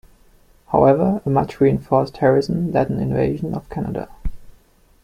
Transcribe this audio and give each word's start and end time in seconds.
However, 0.69 1.21
a 1.27 1.29
much 1.29 1.61
reinforced 1.61 2.17
Harrison 2.17 2.71
led 2.71 2.89
an 2.89 2.97
invasion 2.99 3.53
of 3.53 3.69
Canada. 3.69 4.09